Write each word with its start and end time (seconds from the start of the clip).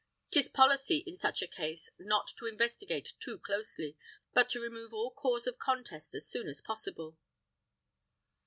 'Tis 0.31 0.49
policy, 0.49 1.03
in 1.05 1.15
such 1.15 1.43
a 1.43 1.47
case, 1.47 1.91
not 1.99 2.27
to 2.35 2.47
investigate 2.47 3.13
too 3.19 3.37
closely, 3.37 3.95
but 4.33 4.49
to 4.49 4.59
remove 4.59 4.91
all 4.95 5.11
cause 5.11 5.45
of 5.45 5.59
contest 5.59 6.15
as 6.15 6.27
soon 6.27 6.47
as 6.47 6.59
possible." 6.59 7.19